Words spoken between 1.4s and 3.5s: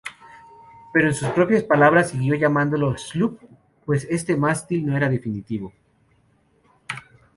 palabras, siguió llamándolo sloop,